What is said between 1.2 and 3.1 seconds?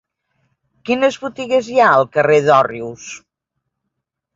botigues hi ha al carrer d'Òrrius?